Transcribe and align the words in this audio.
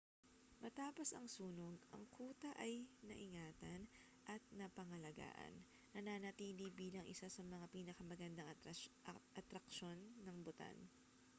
matapos 0.65 1.07
ang 1.13 1.27
sunog 1.37 1.77
ang 1.93 2.01
kuta 2.17 2.49
ay 2.63 2.73
naingatan 3.09 3.81
at 4.33 4.41
napangalagaan 4.61 5.53
nananatili 5.95 6.67
bilang 6.81 7.05
isa 7.13 7.27
sa 7.35 7.43
mga 7.53 7.65
pinakamagandang 7.75 8.49
atraksyon 9.41 9.97
ng 10.25 10.37
bhutan 10.45 10.73